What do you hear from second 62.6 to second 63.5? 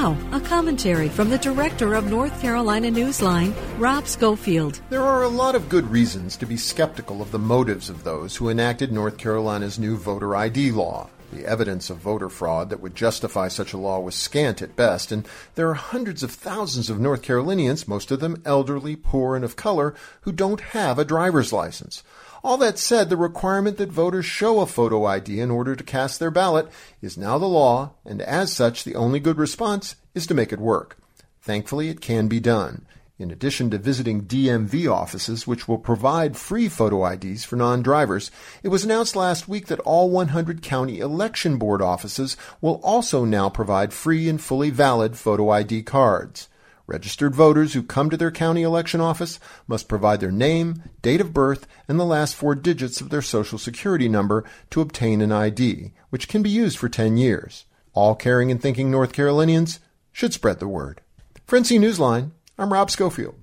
I'm Rob Schofield.